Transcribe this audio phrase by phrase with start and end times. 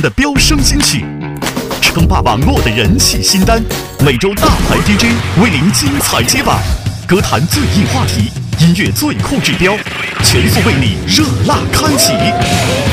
[0.00, 1.04] 的飙升新曲，
[1.80, 3.62] 称霸网络的人气新单。
[4.04, 6.58] 每周大牌 DJ 为您精彩接榜，
[7.06, 9.76] 歌坛最硬话题，音乐最酷指标，
[10.24, 12.12] 全速为你热辣开启。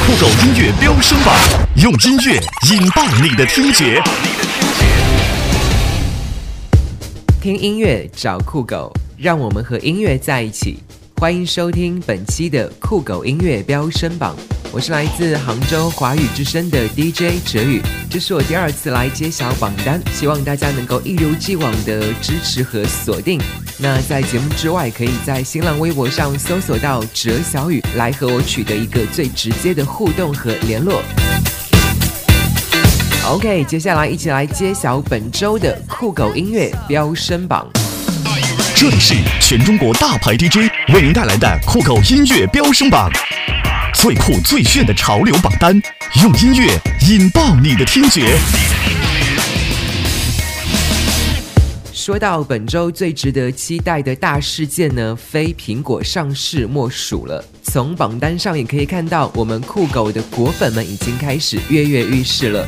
[0.05, 1.35] 酷狗音乐飙升榜，
[1.75, 2.39] 用音乐
[2.71, 4.01] 引爆你的听觉。
[7.41, 10.79] 听音乐找酷狗，让我们和音乐在一起。
[11.15, 14.35] 欢迎收听本期的酷狗音乐飙升榜，
[14.71, 23.41] 我是来自杭州华语之声的 DJ 哲宇，这是我第二次来揭晓榜单，希望大家能够一如既往的支持和锁定。
[23.79, 31.01] 那在节目之外，可以在新浪微博上搜索到哲小雨，来和我取得一个最直接的互动和联络。
[33.25, 37.67] OK，接下来一起来揭晓本周的酷狗音乐飙升榜。
[38.75, 43.09] 这里是全中国大牌 DJ 为您带来的酷狗音乐飙升榜，
[43.93, 45.79] 最酷最炫的潮流榜单，
[46.21, 46.79] 用音乐
[47.09, 48.37] 引爆你的听觉。
[51.93, 57.43] 说到本周最值得期待的大事件呢，非苹果上市莫属了。
[57.63, 62.65] 从榜单上也可以看到，我们酷狗的果粉们已经开始跃跃欲试了。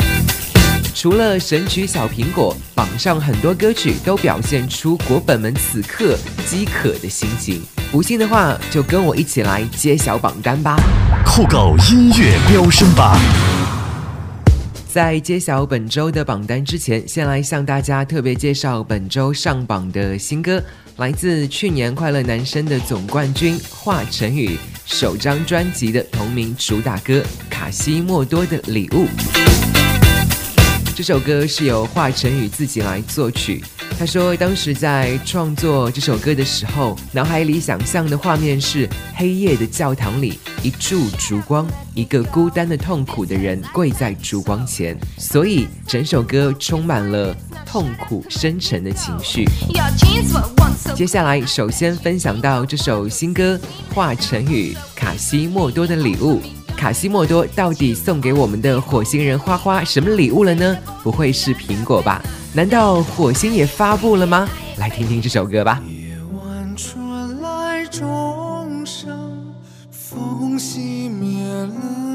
[0.94, 7.62] 除了神曲小苹果，榜上很多歌曲都表现出果本们此刻饥渴的心情。
[7.92, 10.78] 不信的话，就跟我一起来揭晓榜单吧。
[11.26, 13.18] 酷狗音乐飙升榜，
[14.88, 20.62] 在揭晓本周的榜单之前，先来向大家特别介绍本周上榜的新歌，
[20.98, 27.14] 来自去年快乐男声的总冠军华晨宇首张专辑的同名主打歌
[27.50, 29.06] 《卡西莫多的礼物》。
[30.94, 33.64] 这首歌是由华晨宇自己来作曲。
[33.98, 49.46] 他说，当时在创作这首歌的时候，脑海里想象的画面是黑夜的教堂里，一柱烛光，一个孤单的痛苦的人跪在烛光前，所以整首歌充满了痛苦深沉的情绪。
[50.96, 53.60] 接下来，首先分享到这首新歌
[53.94, 56.42] 华晨宇卡西莫多的礼物。
[56.82, 60.76] 卡西莫多到底送给我们的火星人花花什么礼物了呢？
[61.04, 62.20] 不会是苹果吧？
[62.56, 64.50] 难道火星也发布了吗？
[64.78, 65.80] 来听听这首歌吧。
[69.92, 72.11] 风熄灭了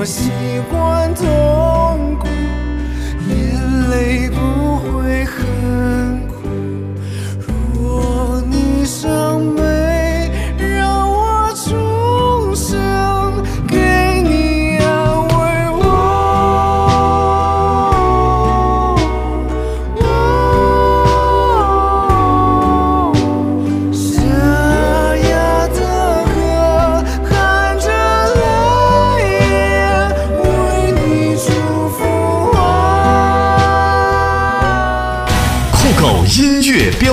[0.00, 0.30] 我习
[0.70, 2.26] 惯痛苦，
[3.28, 4.59] 眼泪不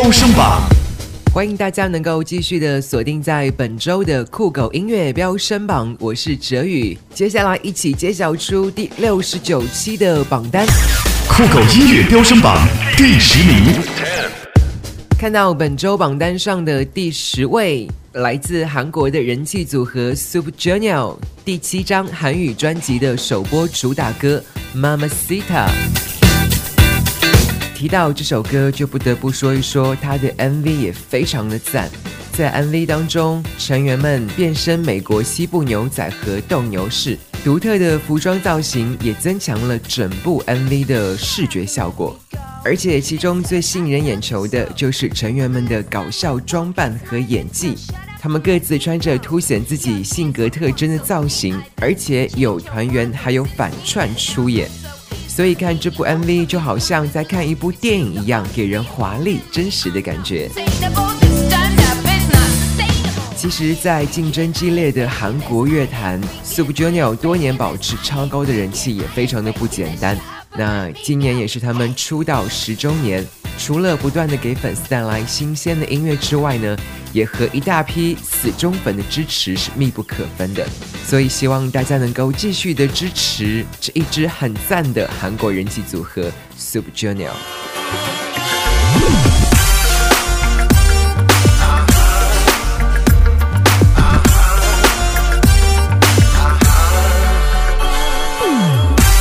[0.08, 0.62] 飙升榜，
[1.34, 6.98] 欢迎大家能够继续的锁定在本周的酷狗音乐飙升榜，我是哲宇。
[7.14, 10.66] 接下来一起揭晓出第六十九期的榜单。
[11.28, 12.66] 酷狗音乐飙升榜
[12.96, 13.82] 第十名，
[15.20, 24.42] 看到本周榜单上的第十位，来自韩国的人气组合 Super Junior 第七张韩语专辑的首播主打歌
[24.80, 25.68] 《Mamacita》。
[27.78, 31.88] 提到这首歌，就不得不说一说它的 MV 也非常的赞。
[32.32, 42.20] 在 MV 当中，成员们变身美国西部牛仔和斗牛士，独特的服装造型也增强了整部 MV 的视觉效果。
[42.66, 47.76] 而且其中最吸引人眼球的就是成员们的搞笑装扮和演技，
[48.20, 54.68] 他们各自穿着凸显自己性格特征的造型，而且有团员还有反串出演，
[55.38, 60.50] 所以看这部 MV 就好像在看一部电影一样，给人华丽真实的感觉。
[63.36, 70.18] 其实，在竞争激烈的韩国乐坛，Super Junior 多年保持超高的人气，也非常的不简单。
[70.56, 73.24] 那今年也是他们出道十周年，
[73.59, 76.77] 除了不断的给粉丝带来新鲜的音乐之外呢，
[77.13, 80.67] 也和一大批死忠粉的支持是密不可分的。
[81.07, 87.31] 所以希望大家能够继续的支持这一支很赞的韩国人气组合 Super Junior。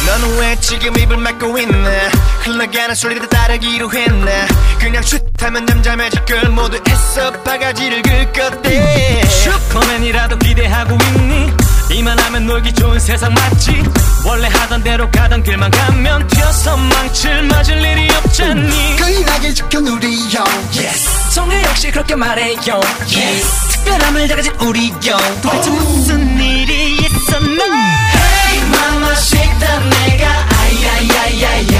[0.07, 2.04] 너는 왜 지금 입을 막고 있네
[2.46, 4.46] 흘러가는 소리를 따르기로 했네.
[4.78, 9.22] 그냥 슛하면 잠잠해질 걸 모두 애써 바가지를 긁었대.
[9.26, 11.52] 슈퍼맨이라도 기대하고 있니?
[11.90, 13.82] 이만 하면 놀기 좋은 세상 맞지?
[14.24, 18.96] 원래 하던 대로 가던 길만 가면 튀어서 망칠 맞을 일이 없잖니?
[18.96, 20.44] 강인하게 지켜 누리요.
[20.74, 21.32] Yes.
[21.34, 22.80] 성에 역시 그렇게 말해요.
[23.12, 23.68] Yes.
[23.72, 27.64] 특별함을 다 가진 우리 형 도대체 무슨 일이 있었나?
[27.64, 30.26] Hey mama shake that 내가
[30.58, 31.75] 아야야야야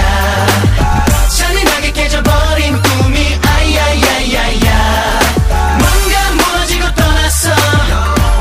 [1.97, 5.21] 깨져버린 꿈이 아야야야야
[5.79, 7.51] 뭔가 무너지고 떠났어.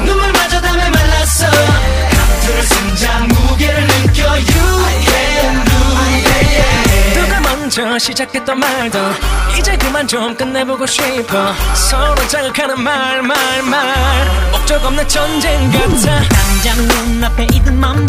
[0.06, 1.48] 눈물마저 담에 말랐어.
[1.50, 5.76] 감투를 쓴자 무게를 느껴 You can do
[6.06, 9.00] it 누가 먼저 시작했던 말도
[9.58, 11.54] 이제 그만 좀 끝내보고 싶어.
[11.74, 14.52] 서로 자극하는 말 말 말.
[14.52, 16.22] 목적 없는 전쟁 같아.
[16.30, 18.05] 당장 눈앞에 이들만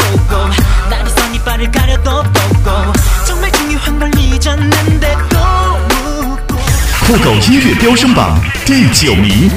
[7.16, 9.48] 酷狗音乐飙升榜第九名，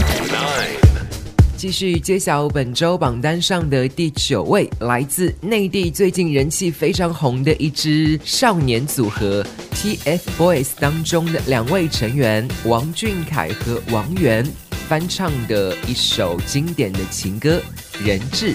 [1.57, 9.45] 继续揭晓本周榜单上的第九位，来自内地最近人气非常红的一支少年组合
[9.75, 14.45] TFBOYS 当中的两位成员王俊凯和王源
[14.87, 17.61] 翻唱的一首经典的情歌
[18.07, 18.53] 《人质》。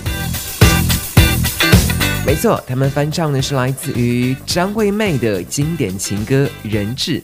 [2.24, 7.20] 没错，他们翻唱的是来自于张惠妹的经典情歌《人质》。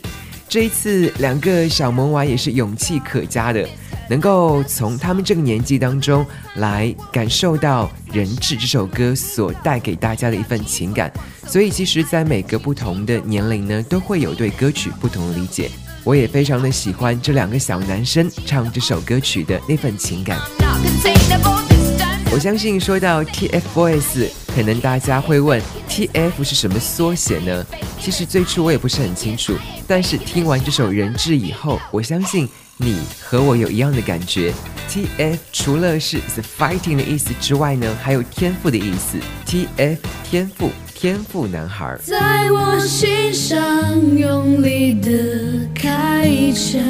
[0.51, 3.65] 这一次，两个小萌娃也是勇气可嘉的，
[4.09, 6.27] 能够从他们这个年纪当中
[6.57, 11.13] 来感受到《人质》这首歌所带给大家的一份情感。
[11.47, 15.71] 所以，其实，在每个不同的年龄呢，都会有对歌曲不同的理解。
[16.03, 20.37] 我也非常的喜欢这两个小男生唱这首歌曲的那份情感。
[22.33, 27.67] 我相信说到 TFBOYS，可能大家会问 TF 是什么缩写呢？
[28.01, 29.53] 其实最初我也不是很清楚，
[29.85, 34.55] 但是听完这首《人质》以后，我相信你和我有一样的感觉。
[34.89, 39.19] TF 除了是 the fighting 的意思之外呢，还有天赋的意思。
[39.45, 41.99] TF 天赋，天赋男孩。
[42.05, 43.59] 在我心上
[44.17, 46.81] 用力的开枪，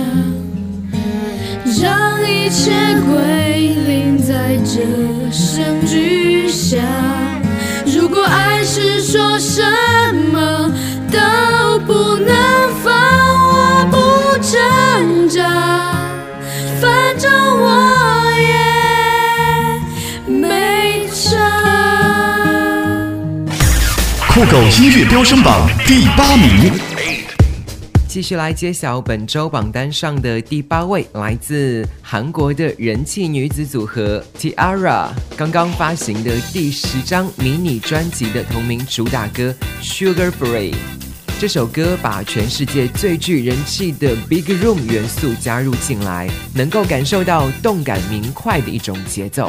[1.81, 2.71] 让一切
[3.07, 4.83] 归零在这
[5.33, 6.79] 声巨响。
[7.87, 9.63] 如果爱是说什
[10.31, 10.71] 么
[11.11, 12.35] 都不能
[12.85, 13.97] 放，我不
[14.43, 15.41] 挣扎，
[16.81, 17.67] 反正我
[20.29, 21.39] 也没差。
[24.29, 26.73] 酷狗音乐飙升榜第八名，
[28.11, 40.73] 继续来揭晓本周榜单上的第八位，来自韩国的人气女子组合 Tara 刚刚发行的第十张迷你专辑的同名主打歌《Sugar Free》。
[41.39, 49.49] 这首歌把全世界最具人气的 Big Room 元素加入进来，能够感受到动感明快的一种节奏。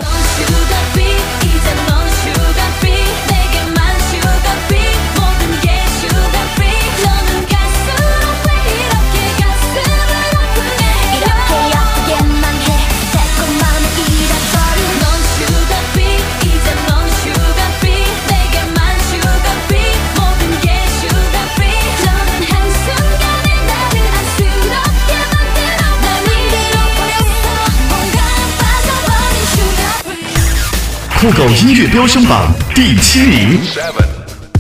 [31.22, 33.60] 酷狗音乐飙升榜第七名。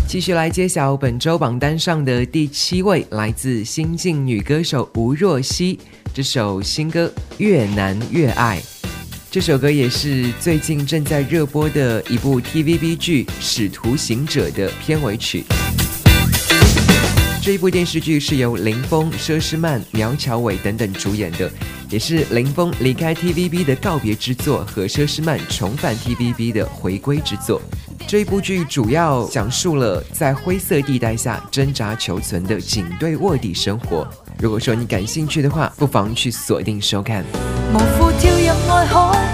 [0.07, 5.79] 继续来揭晓本周榜单上的第七位，来自新晋女歌手吴若希，
[6.13, 8.61] 这首新歌《越难越爱》。
[9.31, 15.43] 这首歌也是最近正在热播的一部 TVB 剧《使徒行者》的片尾曲。
[17.43, 21.51] 这一部电视剧是由林峰、佘诗曼、苗侨伟等等主演的，
[21.89, 27.59] 也是林峰离开 TVB 的告别之作和佘诗曼重返 TVB 的回归之作。
[28.07, 34.07] 这一部剧主要讲述了在灰色地带下挣扎求存的警队卧底生活。
[34.37, 37.25] 如果说你感興趣的話，不妨去鎖定收看。
[37.73, 39.30] 無負跳入愛海，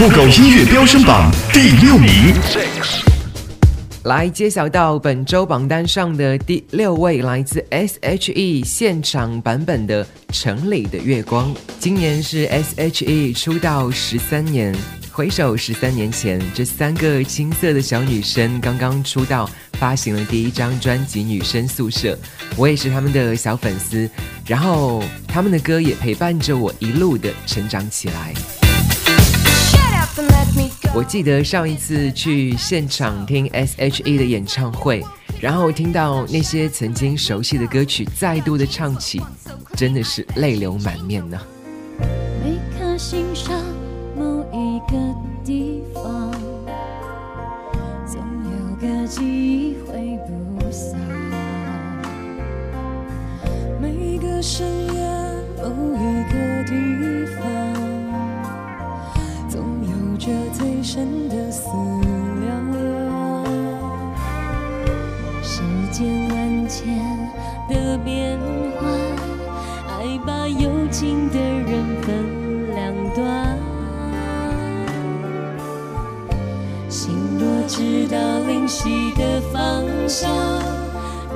[0.00, 2.34] 酷狗音乐飙升榜第六名。
[4.04, 10.02] 来揭晓到本周榜单上的第六位，来自 S.H.E 现场版本的
[10.32, 11.54] 《城里的月光》。
[11.78, 14.74] 今年是 S.H.E 出道十三年，
[15.12, 22.14] 回首十三年前，这三个青涩的小女生刚刚出道，发行了第一张专辑《女生宿舍》，
[22.56, 24.08] 我也是他们的小粉丝，
[24.46, 28.32] 然后他们的歌也陪伴着我一路的成长起来。
[30.92, 35.00] 我记得上一次去现场听 S.H.E 的演唱会，
[35.40, 39.22] 然后听到那些曾经熟悉的歌曲再度的唱起，
[39.76, 41.40] 真的是泪流满面呢。
[42.42, 43.59] 每颗心上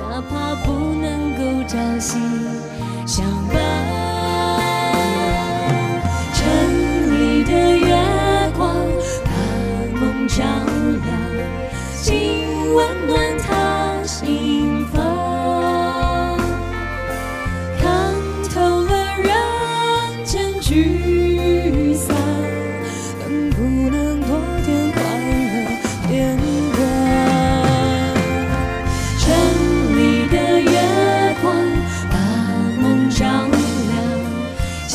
[0.09, 2.54] 哪怕不能够朝夕。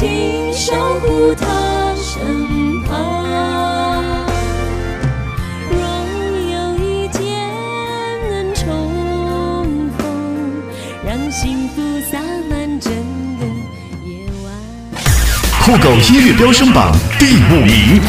[0.00, 4.24] 请守护他身旁。
[5.70, 7.20] 若有一天
[8.30, 10.02] 能重逢，
[11.04, 12.90] 让幸福洒满整
[13.38, 13.44] 个
[14.08, 14.50] 夜晚。
[15.60, 18.00] 酷狗音乐飙升榜第五名。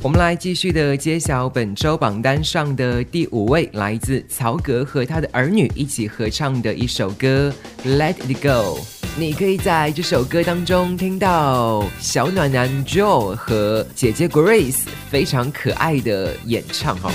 [0.00, 7.52] 我们来继续的揭晓本周榜单上的第五位，来自曹格和他的儿女一起合唱的一首歌
[7.86, 8.78] 《Let It Go》。
[9.14, 17.12] 你可以在这首歌当中听到小暖男 Joe 和姐姐 Grace 非常可爱的演唱哈。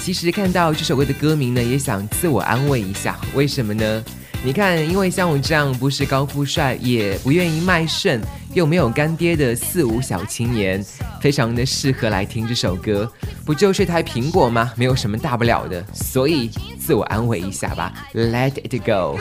[0.00, 4.04] 其实看到这首歌的歌名呢，也想自我安慰一下，为什么呢？
[4.44, 8.20] 你看，因为像我这样不是高富帅，也不愿意卖肾，
[8.52, 10.84] 又没有干爹的四五小青年，
[11.20, 13.10] 非常的适合来听这首歌。
[13.44, 14.72] 不就是台苹果吗？
[14.76, 19.18] 没有什么大不了的，所以自我安慰一下吧，Let it go。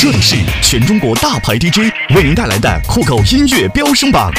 [0.00, 4.32] 这里是全中国大牌 DJ 为您带来的酷狗音乐飙升榜，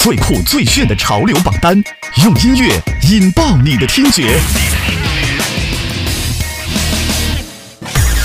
[0.00, 1.74] 最酷最炫的潮流榜单，
[2.22, 4.38] 用音乐引爆你的听觉。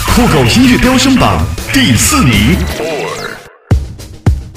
[0.05, 2.55] 酷狗音乐飙升榜第四名。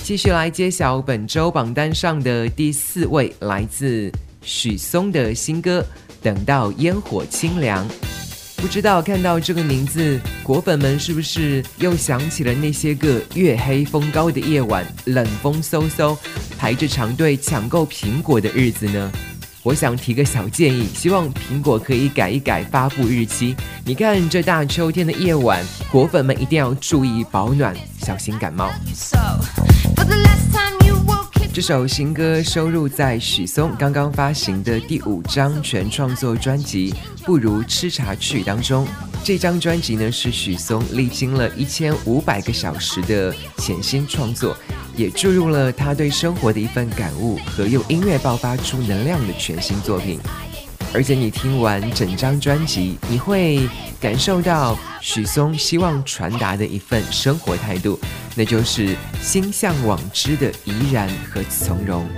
[0.03, 5.81] 继续来揭晓本周榜单上的第四位，来自许嵩的新歌
[6.23, 7.89] 《等到烟火清凉》。
[8.57, 16.17] 不知道看到这个名字，果粉们是不是又想起了那些个月黑风高的夜晚，冷风嗖嗖，
[16.59, 19.13] 排着长队抢购苹果的日子呢？
[19.63, 23.55] 我想提个小建议，希望苹果可以改一改发布日期。
[23.85, 28.71] 你看这大秋天的夜晚，果粉们一定要注意保暖，小心感冒。
[28.95, 29.19] So,
[31.57, 36.93] 这首新歌收录在许嵩刚刚发行的第五张全创作专辑
[37.25, 38.87] 《不如吃茶去》当中。
[39.25, 44.55] 这张专辑呢是许嵩历经了一千五百个小时的潜心创作，
[44.95, 50.21] 也注入了他对生活的一份感悟和用音乐爆发出能量的全新作品。
[50.95, 53.69] 而且你听完整张专辑，你会
[54.01, 57.99] 感受到许嵩希望传达的一份生活态度，
[58.35, 62.09] 那就是心向往之的怡然和从容。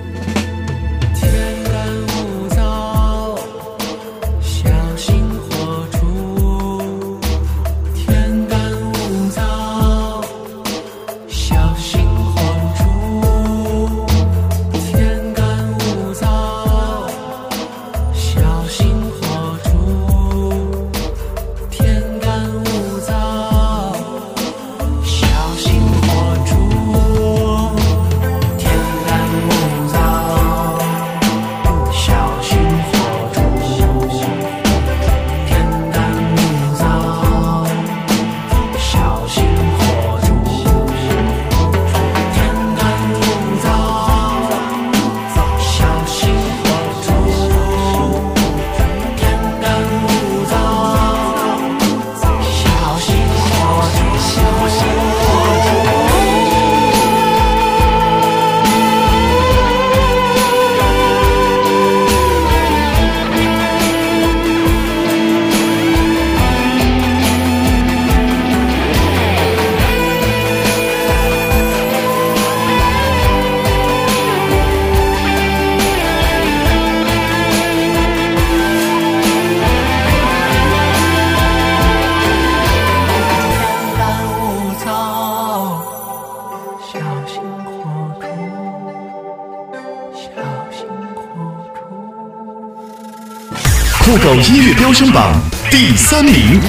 [94.23, 96.61] 狗音乐飙升榜第三名。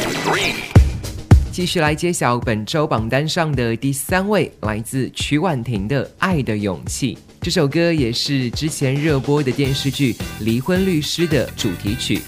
[1.51, 7.15] 继续来揭晓本周榜单上的第三位，来自曲婉婷的《爱的勇气》。
[7.41, 12.21] 这首歌也是之前热播的电视剧《离婚律师》的主题曲。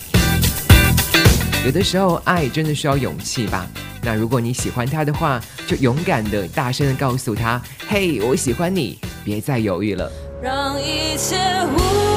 [1.66, 3.68] 有的时候，爱真的需要勇气吧？
[4.02, 11.38] 那如果你喜欢他的话，就勇敢的、大声的告诉他：“嘿，我喜欢你，别再犹豫了。”让一切
[11.78, 12.11] 无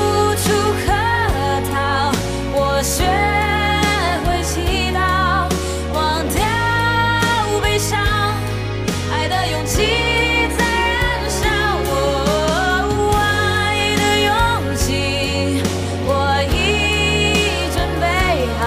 [2.85, 3.03] 学
[4.27, 4.61] 会祈
[4.93, 5.49] 祷，
[5.95, 6.45] 忘掉
[7.63, 7.99] 悲伤，
[9.11, 11.49] 爱的勇气在燃烧。
[11.89, 11.91] 哦
[13.17, 13.25] 爱
[13.97, 14.29] 的勇
[14.77, 15.63] 气，
[16.05, 16.13] 我
[16.53, 16.53] 已
[17.73, 18.05] 准备
[18.61, 18.63] 好，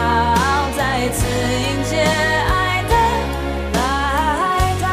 [0.76, 1.18] 再次
[1.62, 2.94] 迎接爱的
[3.76, 3.80] 来
[4.82, 4.86] 到。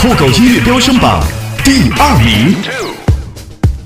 [0.00, 1.22] 酷狗音乐飙升榜
[1.62, 2.81] 第二名。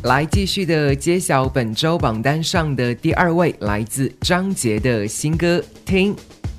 [0.06, 6.14] 来继续的揭晓本周榜单上的第二位，来自张杰的新歌《听》。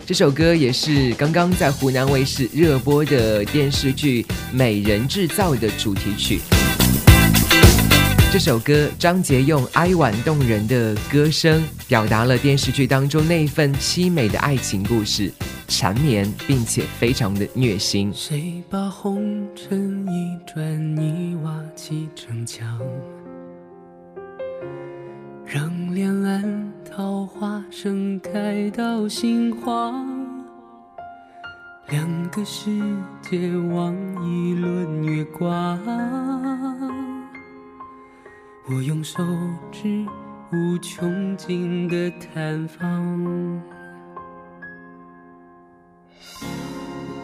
[0.06, 6.42] 这首歌也是刚刚在湖南卫视热播的电视剧《美人制造》的主题曲。
[8.34, 15.32] 这首歌，张杰用哀婉动人的歌声，表达了电视剧当中那份凄美的爱情故事，
[15.70, 18.12] 缠绵并且非常的虐心。
[18.14, 22.78] 谁把红尘一砖一瓦砌成墙，
[25.50, 30.06] 让两岸桃花盛开到心慌？
[31.88, 32.70] 两个世
[33.22, 33.96] 界望
[34.30, 35.80] 一轮月光，
[38.68, 39.24] 我用手
[39.72, 40.06] 指
[40.52, 43.62] 无穷尽的探访。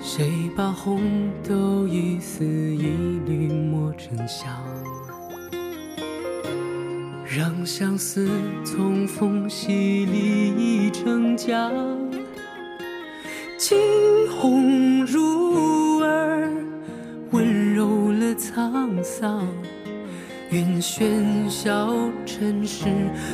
[0.02, 4.50] 谁把红豆一丝一缕磨成香，
[7.36, 8.30] 让相思
[8.64, 11.72] 从缝隙里成浆。
[13.58, 13.76] 惊
[14.30, 16.48] 鸿入耳，
[17.32, 19.48] 温柔了沧桑。
[20.52, 21.92] 愿喧嚣
[22.24, 22.86] 尘世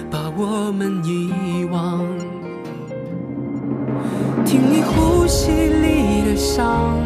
[0.09, 2.07] 把我们遗忘。
[4.45, 6.97] 听你呼吸里的伤，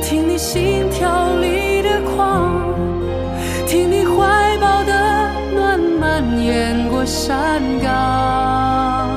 [0.00, 1.27] 听你心跳
[7.08, 9.08] 山岗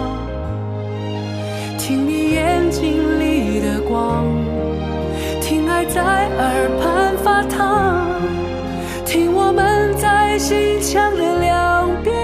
[1.77, 4.25] 听你眼睛里的光
[5.41, 8.21] 听爱在耳畔发烫
[9.05, 12.15] 听我们在心墙的两边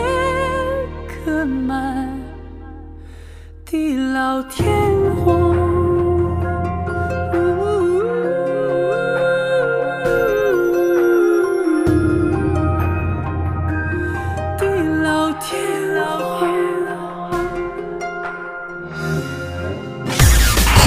[1.06, 2.17] 刻满
[3.65, 4.96] 地老天。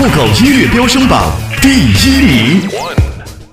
[0.03, 2.71] 酷狗音乐飙升榜第一名。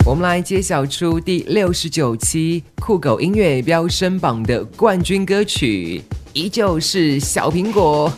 [0.06, 8.10] 我们来揭晓出第六十九期酷狗音乐飙升榜的冠军歌曲，依旧是小苹果。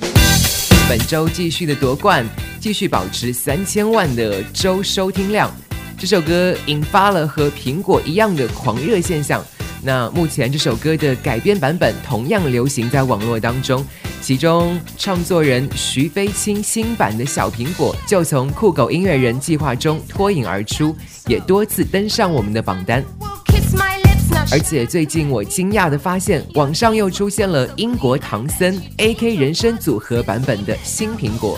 [0.88, 2.24] 本周继续的夺冠，
[2.60, 5.52] 继续保持三千万的周收听量。
[5.98, 9.44] 这首歌引发了和苹果一样的狂热现象。
[9.82, 13.86] 那目前这首歌的改编版本同样流行在网络当中，
[14.22, 20.96] 其中创作人徐飞清新版的小苹果就从酷狗音乐人计划中脱颖而出，
[21.28, 23.04] 也多次登上我们的榜单。
[24.52, 31.58] 而且最近我惊讶的发现，网上又出现了英国唐僧 AK 人声组合版本的新苹果。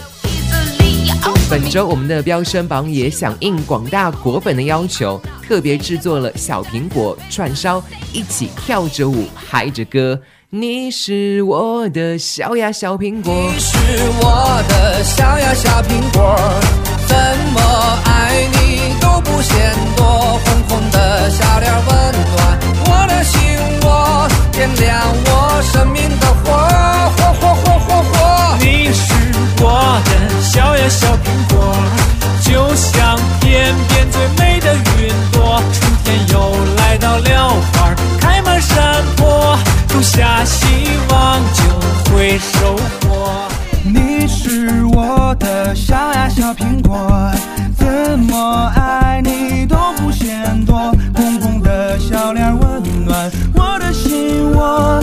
[1.51, 7.83] 本周我们的飙升榜也响应广大果粉的要求，特别制作了小苹果串烧，
[8.13, 10.17] 一起跳着舞，嗨着歌。
[10.49, 13.77] 你是我的小呀小苹果，你是
[14.21, 16.39] 我的小呀小苹果，
[17.05, 17.17] 怎
[17.53, 20.05] 么爱你都不嫌多。
[20.05, 21.85] 红红的小脸温
[22.33, 23.41] 暖我的心
[23.83, 26.53] 窝，点亮我生命的火，
[27.17, 28.57] 火火火火火。
[28.61, 29.13] 你是
[29.61, 30.09] 我的
[30.41, 31.20] 小呀小苹果，
[32.51, 35.63] 就像天边最美的云朵。
[35.71, 40.65] 春天又来到了花儿开满山坡，种下希
[41.09, 43.47] 望就会收获。
[43.85, 47.31] 你是我的小呀小苹果，
[47.77, 50.91] 怎么爱你都不嫌多。
[51.15, 55.01] 红红的小脸温暖我的心窝，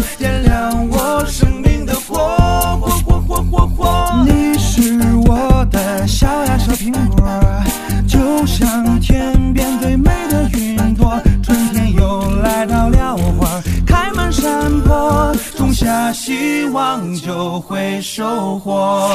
[17.29, 19.15] 就会收获。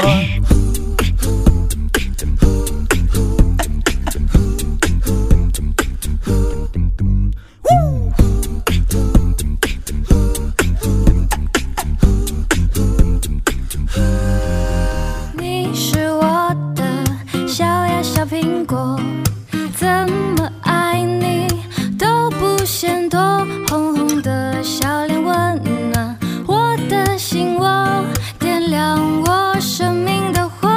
[29.64, 30.70] 生命的火。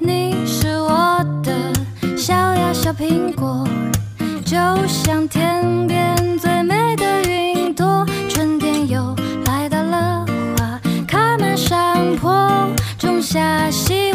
[0.00, 1.52] 你是我的
[2.16, 3.68] 小呀小苹果，
[4.42, 8.06] 就像天边最美的云朵。
[8.30, 9.14] 春天又
[9.44, 10.24] 来到了
[10.56, 12.66] 花开满山坡，
[12.98, 14.05] 种下希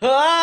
[0.00, 0.39] 啊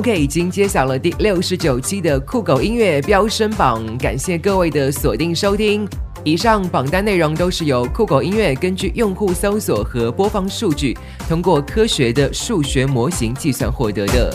[0.00, 5.86] OK，已经揭晓了第六十九期的酷狗音乐飙升榜，感谢各位的锁定收听。
[6.24, 10.96] 以上榜单内容都是由酷狗音乐根据用户搜索和播放数据，
[11.28, 14.34] 通过科学的数学模型计算获得的。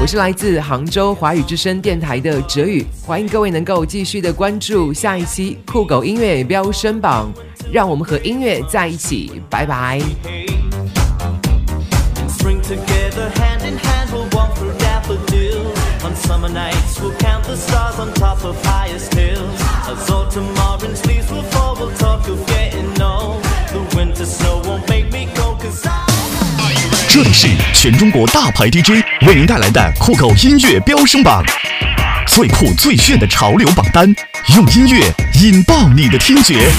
[0.00, 7.30] 我是来自杭州华语之声电台的哲宇，欢迎各位能够继续的关注下一期酷狗音乐飙升榜，
[7.70, 10.00] 让我们和音乐在一起，拜拜。
[12.68, 15.72] Spring together, hand in hand, we'll walk through daffodil
[16.04, 19.58] On summer nights, we'll count the stars on top of highest hills.
[19.88, 23.42] As autumn orange leaves will fall, we'll talk of getting old.
[23.72, 26.04] The winter snow won't make me go, cause I.
[27.08, 31.42] 这里是全中国大牌 DJ 为您带来的酷狗音乐飙升榜，
[32.26, 34.14] 最酷最炫的潮流榜单，
[34.56, 36.70] 用音乐引爆你的听觉。